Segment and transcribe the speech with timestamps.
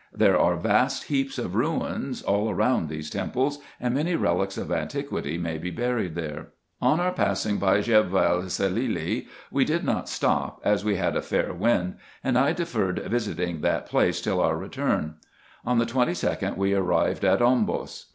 [0.11, 5.37] There are vast heaps of ruins all round these temples, and many relics of antiquity
[5.37, 6.47] may be buried there.
[6.81, 11.53] On our passing by Djebel Cilcilly we did not stop, as we had a fair
[11.53, 15.17] wind; and I deferred visiting that place till our return.
[15.67, 18.05] On the 22d we arrived at Ombos.